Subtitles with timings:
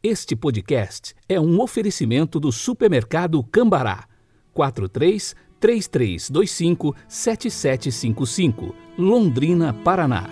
[0.00, 4.04] Este podcast é um oferecimento do supermercado Cambará.
[4.54, 10.30] 43 3325 7755, Londrina, Paraná.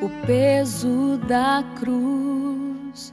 [0.00, 3.12] O peso da cruz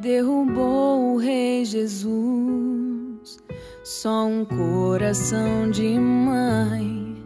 [0.00, 3.38] derrubou o Rei Jesus.
[3.84, 7.24] Só um coração de mãe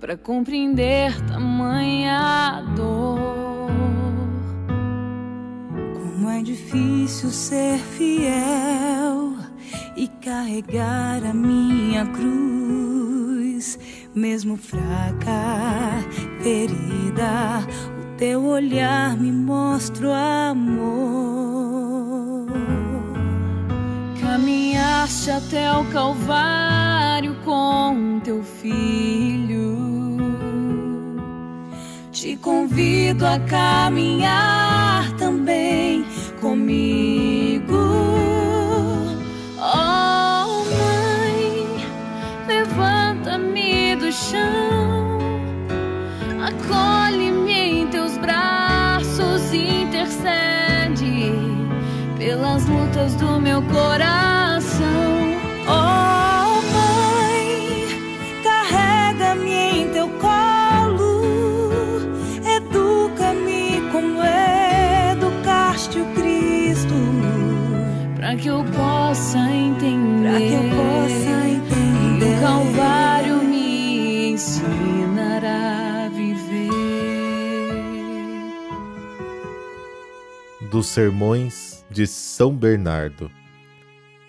[0.00, 3.19] para compreender tamanha dor.
[6.38, 9.36] É difícil ser fiel
[9.94, 13.78] e carregar a minha cruz,
[14.14, 16.02] mesmo fraca,
[16.42, 17.66] ferida.
[18.00, 20.86] O teu olhar me mostra o amor.
[24.20, 29.76] Caminhaste até o Calvário com teu filho.
[32.12, 34.89] Te convido a caminhar
[52.80, 54.80] lutas do meu coração.
[55.66, 57.86] Oh, mãe,
[58.42, 61.22] carrega-me em teu colo,
[62.56, 64.20] educa-me como
[65.12, 66.94] educaste o Cristo,
[68.16, 72.38] para que eu possa entender, Pra que eu possa E entender.
[72.38, 74.99] o Calvário me ensinará
[80.80, 83.30] dos Sermões de São Bernardo.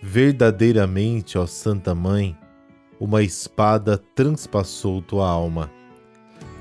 [0.01, 2.37] Verdadeiramente, ó Santa Mãe,
[2.99, 5.71] uma espada transpassou tua alma.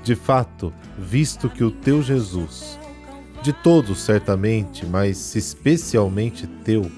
[0.01, 2.79] De fato, visto que o teu Jesus,
[3.43, 6.89] de todos certamente, mas especialmente teu,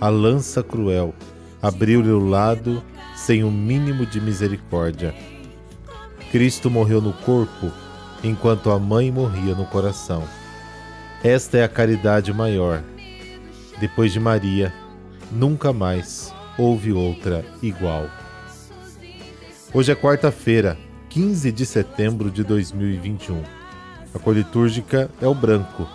[0.00, 1.12] a lança cruel
[1.60, 2.80] abriu-lhe o lado
[3.16, 5.12] sem o mínimo de misericórdia.
[6.30, 7.72] Cristo morreu no corpo,
[8.22, 10.22] enquanto a mãe morria no coração.
[11.22, 12.82] Esta é a caridade maior.
[13.78, 14.72] Depois de Maria,
[15.30, 18.06] nunca mais houve outra igual.
[19.74, 20.78] Hoje é quarta-feira,
[21.10, 23.42] 15 de setembro de 2021.
[24.14, 25.86] A cor litúrgica é o branco,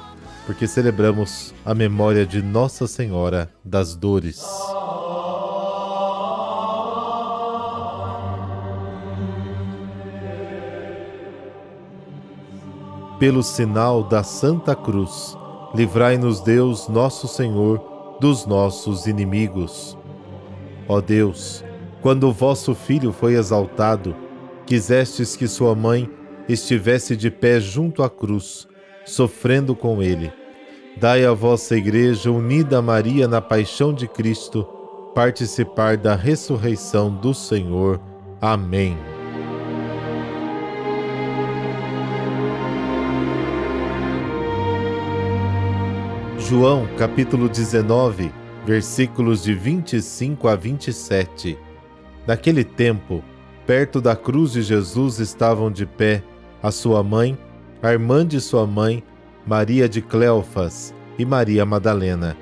[0.46, 4.46] porque celebramos a memória de Nossa Senhora das Dores.
[13.20, 15.38] Pelo sinal da Santa Cruz,
[15.74, 19.98] livrai-nos Deus, nosso Senhor, dos nossos inimigos.
[20.88, 21.64] Ó Deus,
[22.02, 24.14] quando o vosso Filho foi exaltado,
[24.66, 26.10] quisestes que sua mãe
[26.48, 28.68] estivesse de pé junto à cruz,
[29.06, 30.32] sofrendo com ele.
[30.98, 34.64] Dai à vossa Igreja, unida a Maria na paixão de Cristo,
[35.14, 38.00] participar da ressurreição do Senhor.
[38.42, 39.15] Amém.
[46.48, 48.32] João capítulo 19,
[48.68, 51.58] versículos de 25 a 27.
[52.28, 53.24] Naquele tempo,
[53.66, 56.24] perto da cruz de Jesus estavam de pé
[56.62, 57.36] a sua mãe,
[57.82, 59.04] a irmã de sua mãe,
[59.44, 62.38] Maria de Cleofas e Maria Madalena.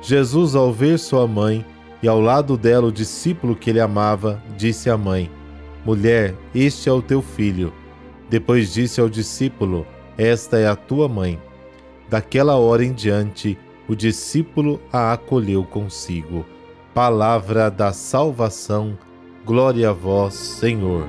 [0.00, 1.62] Jesus, ao ver sua mãe
[2.02, 5.30] e ao lado dela o discípulo que ele amava, disse à mãe:
[5.84, 7.70] Mulher, este é o teu filho.
[8.30, 9.86] Depois disse ao discípulo:
[10.16, 11.38] Esta é a tua mãe.
[12.12, 13.58] Daquela hora em diante,
[13.88, 16.44] o discípulo a acolheu consigo.
[16.92, 18.98] Palavra da salvação,
[19.46, 21.08] glória a vós, Senhor.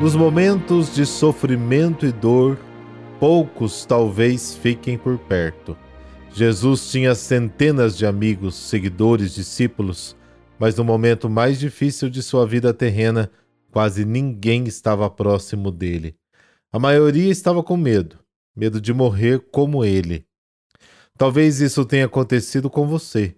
[0.00, 2.56] Nos momentos de sofrimento e dor,
[3.18, 5.76] poucos talvez fiquem por perto.
[6.32, 10.16] Jesus tinha centenas de amigos, seguidores, discípulos,
[10.58, 13.30] mas no momento mais difícil de sua vida terrena,
[13.70, 16.16] quase ninguém estava próximo dele.
[16.72, 18.18] A maioria estava com medo,
[18.54, 20.26] medo de morrer como ele.
[21.16, 23.36] Talvez isso tenha acontecido com você.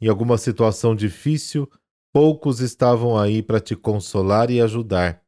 [0.00, 1.70] Em alguma situação difícil,
[2.12, 5.22] poucos estavam aí para te consolar e ajudar.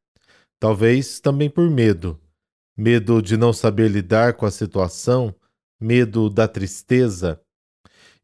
[0.59, 2.19] Talvez também por medo.
[2.77, 5.35] Medo de não saber lidar com a situação,
[5.81, 7.41] medo da tristeza.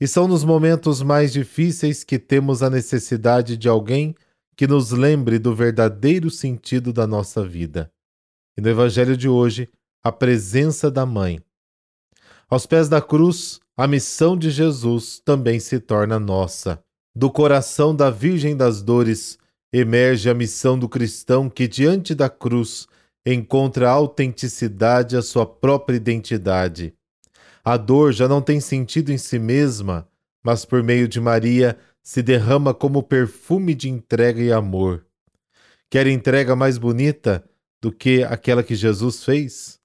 [0.01, 4.15] E são nos momentos mais difíceis que temos a necessidade de alguém
[4.57, 7.91] que nos lembre do verdadeiro sentido da nossa vida.
[8.57, 9.69] E no Evangelho de hoje,
[10.03, 11.41] a presença da Mãe.
[12.49, 16.83] Aos pés da cruz, a missão de Jesus também se torna nossa.
[17.15, 19.39] Do coração da Virgem das Dores
[19.73, 22.87] emerge a missão do cristão que, diante da cruz,
[23.27, 26.95] encontra autenticidade à sua própria identidade.
[27.69, 30.09] A dor já não tem sentido em si mesma,
[30.43, 35.05] mas por meio de Maria se derrama como perfume de entrega e amor.
[35.91, 37.45] Quer entrega mais bonita
[37.79, 39.79] do que aquela que Jesus fez?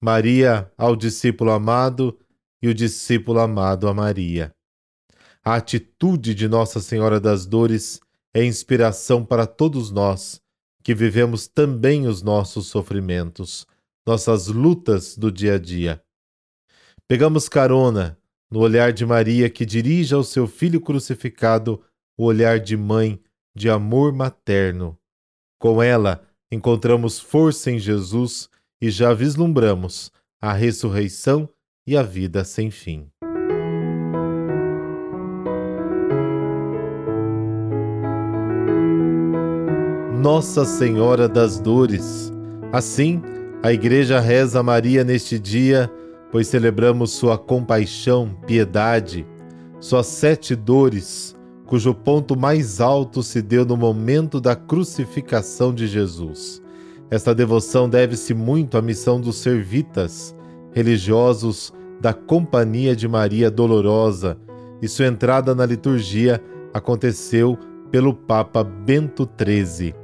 [0.00, 2.16] Maria ao discípulo amado
[2.62, 4.54] e o discípulo amado a Maria.
[5.44, 7.98] A atitude de Nossa Senhora das Dores
[8.32, 10.40] é inspiração para todos nós
[10.84, 13.66] que vivemos também os nossos sofrimentos,
[14.06, 16.03] nossas lutas do dia a dia.
[17.06, 18.18] Pegamos carona
[18.50, 21.82] no olhar de Maria que dirige ao seu filho crucificado
[22.16, 23.20] o olhar de mãe,
[23.54, 24.96] de amor materno.
[25.58, 28.48] Com ela, encontramos força em Jesus
[28.80, 30.10] e já vislumbramos
[30.40, 31.46] a ressurreição
[31.86, 33.10] e a vida sem fim.
[40.22, 42.32] Nossa Senhora das Dores.
[42.72, 43.20] Assim,
[43.62, 45.92] a Igreja reza a Maria neste dia,
[46.34, 49.24] pois celebramos sua compaixão, piedade,
[49.78, 51.32] suas sete dores,
[51.64, 56.60] cujo ponto mais alto se deu no momento da crucificação de Jesus.
[57.08, 60.34] Esta devoção deve-se muito à missão dos servitas,
[60.72, 64.36] religiosos da Companhia de Maria Dolorosa,
[64.82, 66.42] e sua entrada na liturgia
[66.72, 67.56] aconteceu
[67.92, 69.94] pelo Papa Bento XIII.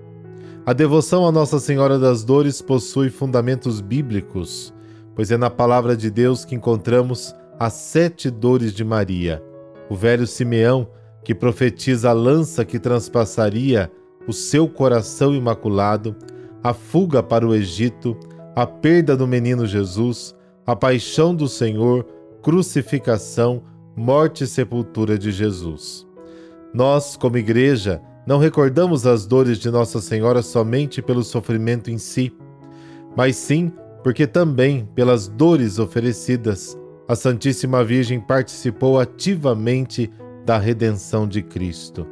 [0.64, 4.72] A devoção a Nossa Senhora das Dores possui fundamentos bíblicos,
[5.14, 9.42] pois é na palavra de Deus que encontramos as sete dores de Maria.
[9.88, 10.88] O velho Simeão,
[11.22, 13.90] que profetiza a lança que transpassaria
[14.26, 16.16] o seu coração imaculado,
[16.62, 18.16] a fuga para o Egito,
[18.54, 20.34] a perda do menino Jesus,
[20.66, 22.06] a paixão do Senhor,
[22.42, 23.62] crucificação,
[23.96, 26.06] morte e sepultura de Jesus.
[26.72, 32.32] Nós, como igreja, não recordamos as dores de Nossa Senhora somente pelo sofrimento em si,
[33.16, 40.10] mas sim porque também pelas dores oferecidas, a Santíssima Virgem participou ativamente
[40.44, 42.06] da redenção de Cristo.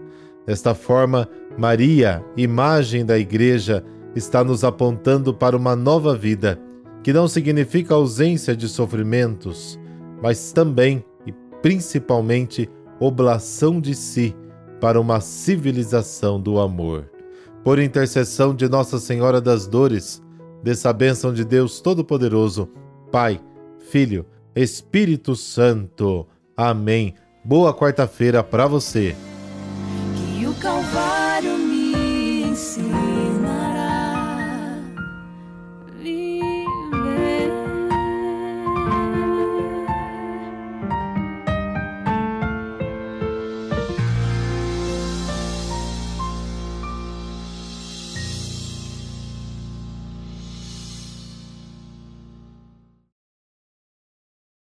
[0.47, 6.61] Desta forma, Maria, imagem da Igreja, está nos apontando para uma nova vida,
[7.03, 9.79] que não significa ausência de sofrimentos,
[10.23, 11.33] mas também e
[11.63, 12.69] principalmente
[13.01, 14.35] oblação de si
[14.81, 17.11] para uma civilização do amor.
[17.65, 20.23] Por intercessão de Nossa Senhora das Dores,
[20.63, 22.69] dessa bênção de Deus Todo-Poderoso,
[23.11, 23.41] Pai,
[23.91, 26.27] Filho, Espírito Santo.
[26.57, 27.15] Amém.
[27.45, 29.15] Boa quarta-feira para você.
[30.17, 33.28] Que o Calvário me ensina.